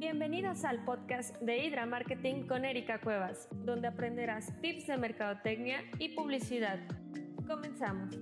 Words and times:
Bienvenidos 0.00 0.64
al 0.64 0.82
podcast 0.86 1.36
de 1.42 1.58
Hydra 1.58 1.84
Marketing 1.84 2.46
con 2.46 2.64
Erika 2.64 3.02
Cuevas, 3.02 3.50
donde 3.66 3.88
aprenderás 3.88 4.50
tips 4.62 4.86
de 4.86 4.96
mercadotecnia 4.96 5.84
y 5.98 6.16
publicidad. 6.16 6.78
Comenzamos. 7.46 8.18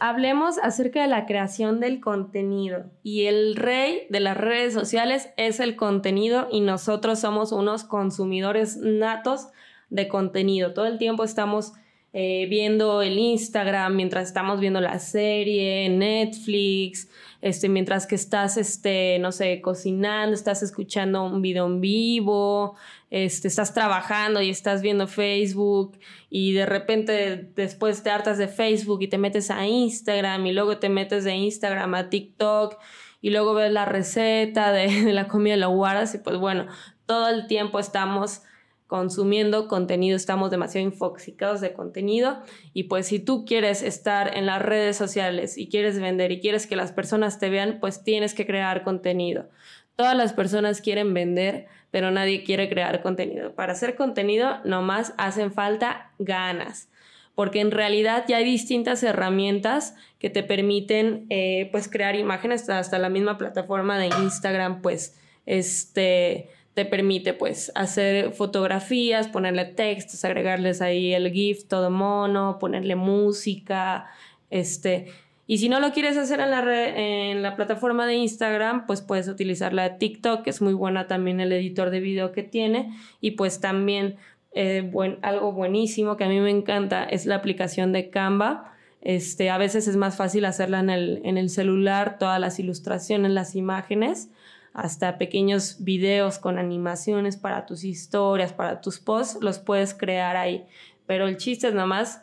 Hablemos 0.00 0.58
acerca 0.58 1.02
de 1.02 1.06
la 1.06 1.26
creación 1.26 1.78
del 1.78 2.00
contenido. 2.00 2.90
Y 3.04 3.26
el 3.26 3.54
rey 3.54 4.08
de 4.10 4.18
las 4.18 4.36
redes 4.36 4.74
sociales 4.74 5.32
es 5.36 5.60
el 5.60 5.76
contenido 5.76 6.48
y 6.50 6.60
nosotros 6.60 7.20
somos 7.20 7.52
unos 7.52 7.84
consumidores 7.84 8.78
natos 8.78 9.46
de 9.90 10.08
contenido. 10.08 10.74
Todo 10.74 10.86
el 10.86 10.98
tiempo 10.98 11.22
estamos 11.22 11.72
eh, 12.14 12.46
viendo 12.50 13.00
el 13.00 13.18
Instagram 13.18 13.96
mientras 13.96 14.28
estamos 14.28 14.60
viendo 14.60 14.82
la 14.82 14.98
serie, 14.98 15.88
Netflix, 15.88 17.08
este, 17.40 17.70
mientras 17.70 18.06
que 18.06 18.16
estás, 18.16 18.58
este, 18.58 19.18
no 19.18 19.32
sé, 19.32 19.62
cocinando, 19.62 20.34
estás 20.34 20.62
escuchando 20.62 21.24
un 21.24 21.40
video 21.40 21.66
en 21.66 21.80
vivo, 21.80 22.76
este, 23.08 23.48
estás 23.48 23.72
trabajando 23.72 24.42
y 24.42 24.50
estás 24.50 24.82
viendo 24.82 25.06
Facebook 25.06 25.98
y 26.28 26.52
de 26.52 26.66
repente 26.66 27.50
después 27.56 28.02
te 28.02 28.10
hartas 28.10 28.36
de 28.36 28.48
Facebook 28.48 29.00
y 29.02 29.08
te 29.08 29.16
metes 29.16 29.50
a 29.50 29.66
Instagram 29.66 30.46
y 30.46 30.52
luego 30.52 30.76
te 30.76 30.90
metes 30.90 31.24
de 31.24 31.34
Instagram 31.34 31.94
a 31.94 32.10
TikTok 32.10 32.78
y 33.22 33.30
luego 33.30 33.54
ves 33.54 33.72
la 33.72 33.86
receta 33.86 34.70
de, 34.70 34.88
de 35.04 35.12
la 35.14 35.28
comida 35.28 35.54
de 35.54 35.60
la 35.60 35.68
guardas 35.68 36.14
y 36.14 36.18
pues 36.18 36.36
bueno, 36.36 36.66
todo 37.06 37.30
el 37.30 37.46
tiempo 37.46 37.78
estamos 37.78 38.42
consumiendo 38.92 39.68
contenido, 39.68 40.18
estamos 40.18 40.50
demasiado 40.50 40.86
infoxicados 40.86 41.62
de 41.62 41.72
contenido 41.72 42.42
y 42.74 42.82
pues 42.82 43.06
si 43.06 43.20
tú 43.20 43.46
quieres 43.46 43.82
estar 43.82 44.36
en 44.36 44.44
las 44.44 44.60
redes 44.60 44.98
sociales 44.98 45.56
y 45.56 45.70
quieres 45.70 45.98
vender 45.98 46.30
y 46.30 46.40
quieres 46.40 46.66
que 46.66 46.76
las 46.76 46.92
personas 46.92 47.38
te 47.38 47.48
vean, 47.48 47.78
pues 47.80 48.04
tienes 48.04 48.34
que 48.34 48.44
crear 48.44 48.84
contenido. 48.84 49.48
Todas 49.96 50.14
las 50.14 50.34
personas 50.34 50.82
quieren 50.82 51.14
vender, 51.14 51.68
pero 51.90 52.10
nadie 52.10 52.44
quiere 52.44 52.68
crear 52.68 53.00
contenido. 53.00 53.54
Para 53.54 53.72
hacer 53.72 53.96
contenido 53.96 54.58
nomás 54.66 55.14
hacen 55.16 55.54
falta 55.54 56.12
ganas 56.18 56.90
porque 57.34 57.60
en 57.60 57.70
realidad 57.70 58.26
ya 58.28 58.36
hay 58.36 58.44
distintas 58.44 59.02
herramientas 59.02 59.94
que 60.18 60.28
te 60.28 60.42
permiten 60.42 61.24
eh, 61.30 61.70
pues 61.72 61.88
crear 61.88 62.14
imágenes 62.14 62.68
hasta 62.68 62.98
la 62.98 63.08
misma 63.08 63.38
plataforma 63.38 63.96
de 63.96 64.08
Instagram 64.22 64.82
pues 64.82 65.18
este 65.46 66.50
te 66.74 66.84
permite 66.84 67.34
pues 67.34 67.70
hacer 67.74 68.32
fotografías, 68.32 69.28
ponerle 69.28 69.64
textos, 69.66 70.24
agregarles 70.24 70.80
ahí 70.80 71.12
el 71.12 71.30
GIF 71.30 71.64
todo 71.68 71.90
mono, 71.90 72.58
ponerle 72.58 72.96
música, 72.96 74.06
este, 74.50 75.06
y 75.46 75.58
si 75.58 75.68
no 75.68 75.80
lo 75.80 75.92
quieres 75.92 76.16
hacer 76.16 76.40
en 76.40 76.50
la, 76.50 76.88
en 76.96 77.42
la 77.42 77.56
plataforma 77.56 78.06
de 78.06 78.14
Instagram, 78.14 78.86
pues 78.86 79.02
puedes 79.02 79.28
utilizar 79.28 79.74
la 79.74 79.88
de 79.88 79.98
TikTok, 79.98 80.42
que 80.42 80.50
es 80.50 80.62
muy 80.62 80.72
buena 80.72 81.08
también 81.08 81.40
el 81.40 81.52
editor 81.52 81.90
de 81.90 82.00
video 82.00 82.32
que 82.32 82.42
tiene, 82.42 82.96
y 83.20 83.32
pues 83.32 83.60
también 83.60 84.16
eh, 84.54 84.90
algo 85.22 85.52
buenísimo 85.52 86.16
que 86.16 86.24
a 86.24 86.28
mí 86.28 86.38
me 86.40 86.50
encanta 86.50 87.04
es 87.04 87.26
la 87.26 87.34
aplicación 87.34 87.92
de 87.92 88.08
Canva. 88.08 88.72
Este, 89.00 89.50
a 89.50 89.58
veces 89.58 89.88
es 89.88 89.96
más 89.96 90.16
fácil 90.16 90.44
hacerla 90.44 90.78
en 90.80 90.90
el, 90.90 91.20
en 91.24 91.36
el 91.36 91.50
celular, 91.50 92.18
todas 92.18 92.38
las 92.40 92.60
ilustraciones, 92.60 93.32
las 93.32 93.56
imágenes 93.56 94.30
hasta 94.74 95.18
pequeños 95.18 95.84
videos 95.84 96.38
con 96.38 96.58
animaciones 96.58 97.36
para 97.36 97.66
tus 97.66 97.84
historias, 97.84 98.52
para 98.52 98.80
tus 98.80 98.98
posts, 98.98 99.42
los 99.42 99.58
puedes 99.58 99.94
crear 99.94 100.36
ahí. 100.36 100.64
Pero 101.06 101.28
el 101.28 101.36
chiste 101.36 101.68
es 101.68 101.74
nomás, 101.74 102.22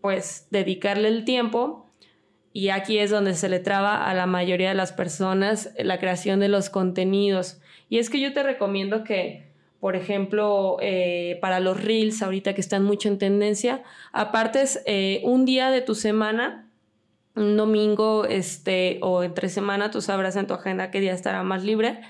pues, 0.00 0.46
dedicarle 0.50 1.08
el 1.08 1.24
tiempo 1.24 1.86
y 2.52 2.70
aquí 2.70 2.98
es 2.98 3.10
donde 3.10 3.34
se 3.34 3.48
le 3.48 3.60
traba 3.60 4.08
a 4.08 4.14
la 4.14 4.26
mayoría 4.26 4.70
de 4.70 4.74
las 4.74 4.92
personas 4.92 5.70
la 5.78 5.98
creación 5.98 6.40
de 6.40 6.48
los 6.48 6.70
contenidos. 6.70 7.60
Y 7.88 7.98
es 7.98 8.10
que 8.10 8.20
yo 8.20 8.32
te 8.32 8.42
recomiendo 8.42 9.04
que, 9.04 9.46
por 9.78 9.94
ejemplo, 9.94 10.76
eh, 10.80 11.38
para 11.40 11.60
los 11.60 11.82
reels, 11.82 12.22
ahorita 12.22 12.54
que 12.54 12.60
están 12.60 12.84
mucho 12.84 13.08
en 13.08 13.18
tendencia, 13.18 13.82
apartes 14.12 14.82
eh, 14.86 15.20
un 15.24 15.44
día 15.44 15.70
de 15.70 15.80
tu 15.80 15.94
semana 15.94 16.69
un 17.40 17.56
domingo 17.56 18.24
este, 18.24 18.98
o 19.02 19.22
entre 19.22 19.48
semana, 19.48 19.90
tú 19.90 20.00
sabrás 20.00 20.36
en 20.36 20.46
tu 20.46 20.54
agenda 20.54 20.90
qué 20.90 21.00
día 21.00 21.12
estará 21.12 21.42
más 21.42 21.64
libre 21.64 22.00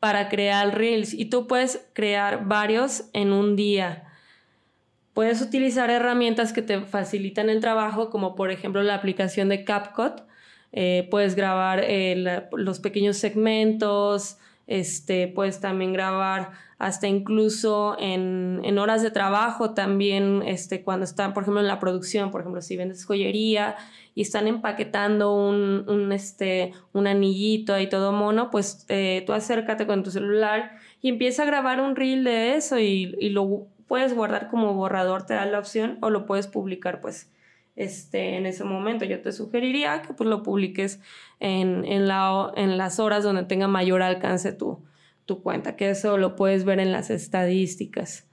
para 0.00 0.28
crear 0.28 0.76
reels 0.76 1.12
y 1.12 1.26
tú 1.26 1.46
puedes 1.46 1.86
crear 1.92 2.46
varios 2.46 3.04
en 3.12 3.32
un 3.32 3.56
día. 3.56 4.04
Puedes 5.12 5.42
utilizar 5.42 5.90
herramientas 5.90 6.52
que 6.52 6.62
te 6.62 6.80
facilitan 6.80 7.50
el 7.50 7.60
trabajo, 7.60 8.08
como 8.08 8.36
por 8.36 8.50
ejemplo 8.50 8.82
la 8.82 8.94
aplicación 8.94 9.48
de 9.48 9.64
CapCut. 9.64 10.22
Eh, 10.70 11.08
puedes 11.10 11.34
grabar 11.34 11.84
los 12.52 12.78
pequeños 12.78 13.16
segmentos, 13.16 14.38
este, 14.68 15.28
puedes 15.28 15.60
también 15.60 15.92
grabar 15.94 16.50
hasta 16.78 17.08
incluso 17.08 17.96
en, 17.98 18.60
en, 18.62 18.78
horas 18.78 19.02
de 19.02 19.10
trabajo 19.10 19.72
también, 19.72 20.42
este, 20.46 20.82
cuando 20.82 21.04
están, 21.04 21.34
por 21.34 21.42
ejemplo, 21.42 21.60
en 21.60 21.66
la 21.66 21.80
producción, 21.80 22.30
por 22.30 22.42
ejemplo, 22.42 22.62
si 22.62 22.76
vendes 22.76 23.04
joyería 23.04 23.74
y 24.14 24.22
están 24.22 24.46
empaquetando 24.46 25.34
un, 25.34 25.84
un, 25.88 26.12
este, 26.12 26.72
un 26.92 27.08
anillito 27.08 27.74
ahí 27.74 27.88
todo 27.88 28.12
mono, 28.12 28.50
pues 28.52 28.84
eh, 28.88 29.24
tú 29.26 29.32
acércate 29.32 29.86
con 29.86 30.04
tu 30.04 30.12
celular 30.12 30.76
y 31.00 31.08
empieza 31.08 31.42
a 31.42 31.46
grabar 31.46 31.80
un 31.80 31.96
reel 31.96 32.22
de 32.22 32.54
eso 32.54 32.78
y, 32.78 33.16
y, 33.18 33.30
lo 33.30 33.66
puedes 33.88 34.14
guardar 34.14 34.48
como 34.50 34.74
borrador, 34.74 35.24
te 35.24 35.34
da 35.34 35.46
la 35.46 35.58
opción, 35.58 35.98
o 36.02 36.10
lo 36.10 36.26
puedes 36.26 36.46
publicar 36.46 37.00
pues 37.00 37.30
este, 37.78 38.36
en 38.36 38.44
ese 38.44 38.64
momento. 38.64 39.04
Yo 39.04 39.22
te 39.22 39.30
sugeriría 39.30 40.02
que 40.02 40.12
pues 40.12 40.28
lo 40.28 40.42
publiques 40.42 41.00
en, 41.38 41.84
en, 41.84 42.08
la, 42.08 42.52
en 42.56 42.76
las 42.76 42.98
horas 42.98 43.22
donde 43.22 43.44
tenga 43.44 43.68
mayor 43.68 44.02
alcance 44.02 44.52
tu, 44.52 44.84
cuenta, 45.42 45.76
que 45.76 45.90
eso 45.90 46.18
lo 46.18 46.34
puedes 46.36 46.64
ver 46.64 46.80
en 46.80 46.90
las 46.90 47.10
estadísticas. 47.10 48.26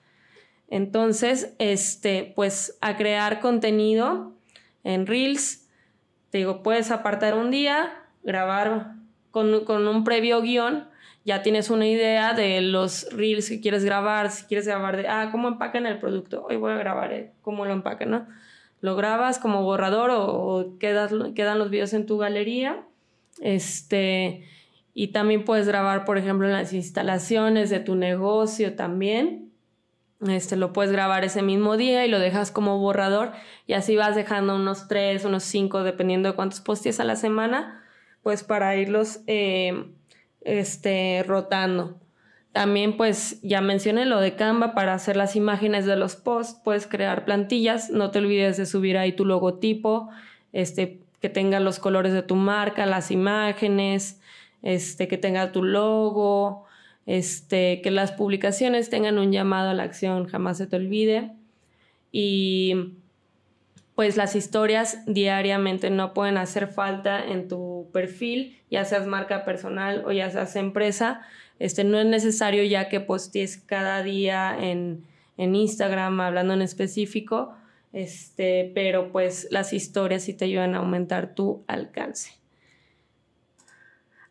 Entonces, 0.67 1.53
este, 1.59 2.33
pues 2.35 2.77
a 2.81 2.97
crear 2.97 3.39
contenido 3.39 4.33
en 4.83 5.05
Reels, 5.05 5.69
te 6.31 6.39
digo, 6.39 6.63
puedes 6.63 6.89
apartar 6.89 7.35
un 7.35 7.51
día, 7.51 7.91
grabar 8.23 8.95
con, 9.29 9.65
con 9.65 9.87
un 9.87 10.03
previo 10.03 10.41
guion, 10.41 10.87
ya 11.23 11.43
tienes 11.43 11.69
una 11.69 11.85
idea 11.85 12.33
de 12.33 12.61
los 12.61 13.11
reels 13.11 13.49
que 13.49 13.59
quieres 13.59 13.83
grabar, 13.83 14.31
si 14.31 14.45
quieres 14.45 14.67
grabar 14.67 14.95
de, 14.95 15.07
ah, 15.07 15.29
cómo 15.31 15.49
empacan 15.49 15.85
el 15.85 15.99
producto, 15.99 16.45
hoy 16.49 16.55
voy 16.55 16.71
a 16.71 16.77
grabar 16.77 17.11
eh, 17.13 17.33
cómo 17.41 17.65
lo 17.65 17.73
empacan, 17.73 18.09
¿no? 18.09 18.27
Lo 18.85 18.95
grabas 18.95 19.39
como 19.39 19.63
borrador 19.63 20.11
o, 20.11 20.27
o 20.27 20.77
quedan 20.77 21.57
los 21.57 21.71
videos 21.71 21.93
en 21.93 22.05
tu 22.05 22.19
galería, 22.19 22.85
este, 23.41 24.47
y 24.93 25.07
también 25.07 25.43
puedes 25.43 25.67
grabar, 25.67 26.05
por 26.05 26.19
ejemplo, 26.19 26.45
en 26.45 26.53
las 26.53 26.71
instalaciones 26.71 27.71
de 27.71 27.79
tu 27.79 27.95
negocio 27.95 28.75
también. 28.75 29.51
Este, 30.27 30.55
lo 30.55 30.71
puedes 30.71 30.91
grabar 30.91 31.25
ese 31.25 31.41
mismo 31.41 31.77
día 31.77 32.05
y 32.05 32.09
lo 32.09 32.19
dejas 32.19 32.51
como 32.51 32.77
borrador 32.77 33.31
y 33.65 33.73
así 33.73 33.95
vas 33.95 34.15
dejando 34.15 34.55
unos 34.55 34.87
tres, 34.87 35.25
unos 35.25 35.41
cinco, 35.41 35.81
dependiendo 35.81 36.29
de 36.29 36.35
cuántos 36.35 36.61
postes 36.61 36.99
a 36.99 37.05
la 37.05 37.15
semana, 37.15 37.83
pues 38.21 38.43
para 38.43 38.75
irlos 38.75 39.21
eh, 39.25 39.95
este, 40.41 41.25
rotando. 41.27 41.99
También 42.55 42.95
pues 42.95 43.41
ya 43.41 43.59
mencioné 43.59 44.05
lo 44.05 44.21
de 44.21 44.35
Canva 44.35 44.73
para 44.73 44.93
hacer 44.93 45.17
las 45.17 45.35
imágenes 45.35 45.85
de 45.85 45.97
los 45.97 46.15
posts, 46.15 46.61
puedes 46.63 46.87
crear 46.87 47.25
plantillas, 47.25 47.89
no 47.89 48.11
te 48.11 48.19
olvides 48.19 48.55
de 48.55 48.65
subir 48.65 48.97
ahí 48.97 49.11
tu 49.11 49.25
logotipo, 49.25 50.07
este, 50.53 51.01
que 51.19 51.27
tenga 51.27 51.59
los 51.59 51.79
colores 51.79 52.13
de 52.13 52.21
tu 52.23 52.37
marca, 52.37 52.85
las 52.85 53.11
imágenes, 53.11 54.21
este, 54.61 55.09
que 55.09 55.17
tenga 55.17 55.51
tu 55.51 55.63
logo, 55.63 56.63
este, 57.05 57.81
que 57.81 57.91
las 57.91 58.13
publicaciones 58.13 58.89
tengan 58.89 59.17
un 59.17 59.33
llamado 59.33 59.71
a 59.71 59.73
la 59.73 59.83
acción, 59.83 60.25
jamás 60.25 60.57
se 60.57 60.65
te 60.65 60.77
olvide. 60.77 61.33
Y 62.13 62.93
pues 63.95 64.17
las 64.17 64.35
historias 64.35 64.99
diariamente 65.05 65.89
no 65.89 66.13
pueden 66.13 66.37
hacer 66.37 66.67
falta 66.67 67.23
en 67.25 67.47
tu 67.47 67.89
perfil, 67.93 68.61
ya 68.69 68.83
seas 68.83 69.07
marca 69.07 69.45
personal 69.45 70.03
o 70.05 70.11
ya 70.11 70.29
seas 70.29 70.57
empresa. 70.57 71.21
Este, 71.59 71.85
no 71.85 71.97
es 71.97 72.05
necesario 72.05 72.63
ya 72.63 72.89
que 72.89 72.99
postes 72.99 73.57
cada 73.57 74.03
día 74.03 74.55
en, 74.59 75.05
en 75.37 75.55
Instagram 75.55 76.19
hablando 76.19 76.53
en 76.53 76.61
específico, 76.61 77.55
este, 77.93 78.71
pero 78.75 79.13
pues 79.13 79.47
las 79.49 79.71
historias 79.71 80.23
sí 80.23 80.33
te 80.33 80.45
ayudan 80.45 80.75
a 80.75 80.79
aumentar 80.79 81.33
tu 81.33 81.63
alcance. 81.67 82.33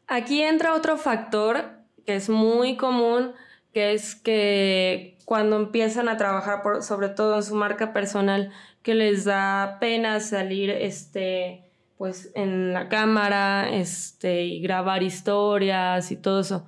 Aquí 0.06 0.42
entra 0.42 0.74
otro 0.74 0.98
factor 0.98 1.70
que 2.04 2.16
es 2.16 2.28
muy 2.28 2.76
común, 2.76 3.32
que 3.72 3.94
es 3.94 4.14
que 4.14 5.16
cuando 5.24 5.56
empiezan 5.56 6.10
a 6.10 6.18
trabajar, 6.18 6.62
por, 6.62 6.82
sobre 6.82 7.08
todo 7.08 7.36
en 7.36 7.42
su 7.42 7.54
marca 7.54 7.94
personal, 7.94 8.52
que 8.84 8.94
les 8.94 9.24
da 9.24 9.78
pena 9.80 10.20
salir 10.20 10.68
este, 10.68 11.64
pues, 11.96 12.30
en 12.34 12.74
la 12.74 12.88
cámara 12.90 13.68
este, 13.70 14.44
y 14.44 14.60
grabar 14.60 15.02
historias 15.02 16.12
y 16.12 16.16
todo 16.16 16.40
eso. 16.40 16.66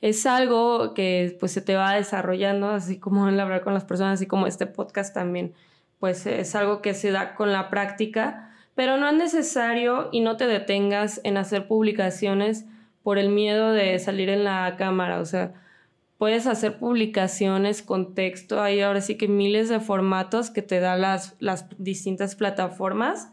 Es 0.00 0.26
algo 0.26 0.94
que 0.94 1.36
pues, 1.40 1.50
se 1.52 1.60
te 1.60 1.74
va 1.74 1.94
desarrollando, 1.94 2.70
así 2.70 3.00
como 3.00 3.28
el 3.28 3.40
hablar 3.40 3.62
con 3.62 3.74
las 3.74 3.84
personas, 3.84 4.14
así 4.14 4.26
como 4.26 4.46
este 4.46 4.66
podcast 4.66 5.12
también, 5.12 5.54
pues 5.98 6.24
es 6.26 6.54
algo 6.54 6.82
que 6.82 6.94
se 6.94 7.10
da 7.10 7.34
con 7.34 7.52
la 7.52 7.68
práctica, 7.68 8.54
pero 8.76 8.96
no 8.96 9.08
es 9.08 9.14
necesario 9.14 10.08
y 10.12 10.20
no 10.20 10.36
te 10.36 10.46
detengas 10.46 11.20
en 11.24 11.36
hacer 11.36 11.66
publicaciones 11.66 12.66
por 13.02 13.18
el 13.18 13.30
miedo 13.30 13.72
de 13.72 13.98
salir 13.98 14.28
en 14.28 14.44
la 14.44 14.76
cámara, 14.78 15.18
o 15.18 15.24
sea, 15.24 15.54
puedes 16.18 16.46
hacer 16.46 16.78
publicaciones 16.78 17.82
con 17.82 18.14
texto, 18.14 18.62
hay 18.62 18.80
ahora 18.80 19.00
sí 19.00 19.16
que 19.16 19.28
miles 19.28 19.68
de 19.68 19.80
formatos 19.80 20.50
que 20.50 20.62
te 20.62 20.80
dan 20.80 21.00
las, 21.00 21.36
las 21.40 21.66
distintas 21.78 22.34
plataformas 22.36 23.30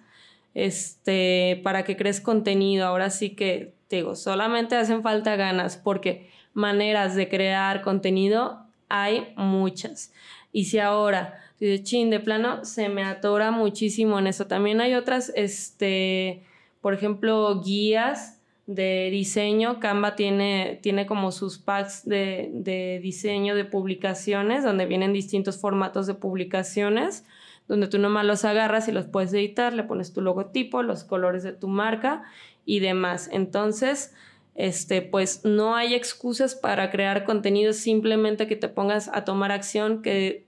este, 0.53 1.61
para 1.63 1.83
que 1.83 1.97
crees 1.97 2.21
contenido, 2.21 2.85
ahora 2.85 3.09
sí 3.09 3.31
que 3.31 3.73
te 3.87 3.97
digo, 3.97 4.15
solamente 4.15 4.75
hacen 4.75 5.01
falta 5.01 5.35
ganas 5.35 5.77
porque 5.77 6.29
maneras 6.53 7.15
de 7.15 7.29
crear 7.29 7.81
contenido 7.81 8.65
hay 8.89 9.33
muchas. 9.35 10.13
Y 10.51 10.65
si 10.65 10.79
ahora, 10.79 11.39
de 11.59 11.81
chin, 11.81 12.09
de 12.09 12.19
plano, 12.19 12.63
se 12.63 12.89
me 12.89 13.03
atora 13.03 13.49
muchísimo 13.49 14.19
en 14.19 14.27
eso. 14.27 14.45
También 14.45 14.81
hay 14.81 14.93
otras, 14.93 15.31
este, 15.35 16.43
por 16.81 16.93
ejemplo, 16.93 17.61
guías 17.63 18.39
de 18.65 19.09
diseño. 19.11 19.79
Canva 19.79 20.15
tiene, 20.15 20.79
tiene 20.81 21.05
como 21.05 21.31
sus 21.31 21.57
packs 21.57 22.05
de, 22.05 22.49
de 22.53 22.99
diseño 23.01 23.55
de 23.55 23.65
publicaciones, 23.65 24.63
donde 24.63 24.85
vienen 24.85 25.13
distintos 25.13 25.59
formatos 25.59 26.07
de 26.07 26.13
publicaciones, 26.13 27.25
donde 27.67 27.87
tú 27.87 27.97
nomás 27.97 28.25
los 28.25 28.45
agarras 28.45 28.87
y 28.87 28.91
los 28.91 29.05
puedes 29.05 29.33
editar, 29.33 29.73
le 29.73 29.83
pones 29.83 30.13
tu 30.13 30.21
logotipo, 30.21 30.83
los 30.83 31.03
colores 31.03 31.43
de 31.43 31.53
tu 31.53 31.67
marca 31.67 32.23
y 32.65 32.79
demás. 32.79 33.29
Entonces, 33.31 34.13
este, 34.55 35.01
pues 35.01 35.43
no 35.45 35.75
hay 35.75 35.93
excusas 35.93 36.55
para 36.55 36.91
crear 36.91 37.25
contenido, 37.25 37.73
simplemente 37.73 38.47
que 38.47 38.55
te 38.55 38.67
pongas 38.67 39.09
a 39.13 39.25
tomar 39.25 39.51
acción, 39.51 40.01
que 40.01 40.45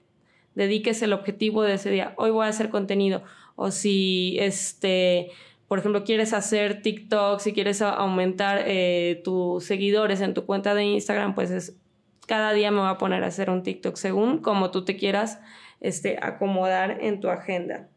dediques 0.53 1.01
el 1.01 1.13
objetivo 1.13 1.63
de 1.63 1.73
ese 1.73 1.89
día. 1.89 2.13
Hoy 2.17 2.31
voy 2.31 2.45
a 2.45 2.49
hacer 2.49 2.69
contenido. 2.69 3.23
O 3.55 3.71
si, 3.71 4.37
este, 4.39 5.31
por 5.67 5.79
ejemplo, 5.79 6.03
quieres 6.03 6.33
hacer 6.33 6.81
TikTok, 6.81 7.39
si 7.39 7.53
quieres 7.53 7.81
aumentar 7.81 8.63
eh, 8.65 9.21
tus 9.23 9.63
seguidores 9.63 10.21
en 10.21 10.33
tu 10.33 10.45
cuenta 10.45 10.75
de 10.75 10.83
Instagram, 10.83 11.33
pues 11.33 11.49
es, 11.49 11.75
cada 12.27 12.53
día 12.53 12.71
me 12.71 12.79
voy 12.79 12.89
a 12.89 12.97
poner 12.97 13.23
a 13.23 13.27
hacer 13.27 13.49
un 13.49 13.63
TikTok 13.63 13.95
según 13.95 14.39
como 14.39 14.71
tú 14.71 14.85
te 14.85 14.95
quieras 14.95 15.39
este, 15.81 16.19
acomodar 16.21 16.97
en 17.01 17.19
tu 17.19 17.29
agenda. 17.29 17.89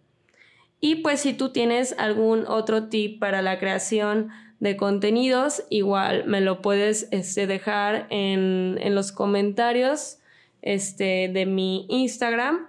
Y 0.81 0.97
pues 0.97 1.21
si 1.21 1.35
tú 1.35 1.51
tienes 1.51 1.95
algún 1.99 2.47
otro 2.47 2.89
tip 2.89 3.19
para 3.19 3.43
la 3.43 3.59
creación 3.59 4.31
de 4.61 4.77
contenidos, 4.77 5.65
igual 5.71 6.25
me 6.27 6.41
lo 6.41 6.63
puedes 6.63 7.09
este, 7.11 7.47
dejar 7.47 8.07
en, 8.11 8.79
los 8.95 9.13
comentarios 9.13 10.19
este, 10.63 11.31
de 11.33 11.47
mi 11.47 11.87
Instagram. 11.89 12.67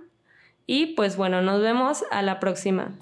Y 0.66 0.88
pues 0.88 1.18
bueno, 1.18 1.42
nos 1.42 1.62
vemos 1.62 2.04
a 2.12 2.22
la 2.22 2.40
próxima. 2.40 2.96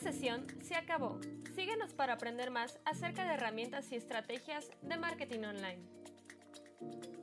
Sesión 0.00 0.46
se 0.62 0.76
acabó. 0.76 1.20
Síguenos 1.54 1.92
para 1.92 2.14
aprender 2.14 2.50
más 2.50 2.80
acerca 2.86 3.24
de 3.24 3.34
herramientas 3.34 3.92
y 3.92 3.96
estrategias 3.96 4.70
de 4.80 4.96
marketing 4.96 5.44
online. 5.44 7.19